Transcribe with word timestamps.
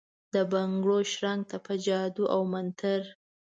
دبنګړو 0.33 0.97
شرنګ 1.11 1.41
ته، 1.49 1.57
په 1.65 1.73
جادو 1.85 2.23
اومنتر، 2.37 3.01